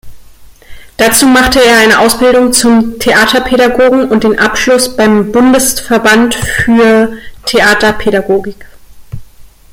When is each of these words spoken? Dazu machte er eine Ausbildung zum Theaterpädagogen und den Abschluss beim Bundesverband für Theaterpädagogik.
Dazu 0.97 1.27
machte 1.27 1.59
er 1.63 1.77
eine 1.77 1.99
Ausbildung 1.99 2.53
zum 2.53 2.97
Theaterpädagogen 2.97 4.09
und 4.09 4.23
den 4.23 4.39
Abschluss 4.39 4.97
beim 4.97 5.31
Bundesverband 5.31 6.33
für 6.33 7.17
Theaterpädagogik. 7.45 8.65